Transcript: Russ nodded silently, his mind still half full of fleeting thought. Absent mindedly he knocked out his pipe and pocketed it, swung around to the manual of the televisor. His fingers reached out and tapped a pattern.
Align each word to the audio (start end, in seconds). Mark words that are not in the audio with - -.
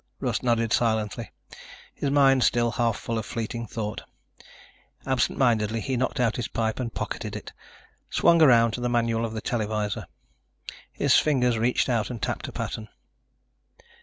Russ 0.19 0.41
nodded 0.41 0.73
silently, 0.73 1.29
his 1.93 2.09
mind 2.09 2.43
still 2.43 2.71
half 2.71 2.97
full 2.97 3.19
of 3.19 3.25
fleeting 3.27 3.67
thought. 3.67 4.01
Absent 5.05 5.37
mindedly 5.37 5.79
he 5.79 5.95
knocked 5.95 6.19
out 6.19 6.37
his 6.37 6.47
pipe 6.47 6.79
and 6.79 6.91
pocketed 6.91 7.35
it, 7.35 7.53
swung 8.09 8.41
around 8.41 8.71
to 8.71 8.81
the 8.81 8.89
manual 8.89 9.25
of 9.25 9.33
the 9.33 9.41
televisor. 9.41 10.07
His 10.91 11.17
fingers 11.19 11.59
reached 11.59 11.87
out 11.87 12.09
and 12.09 12.19
tapped 12.19 12.47
a 12.47 12.51
pattern. 12.51 12.87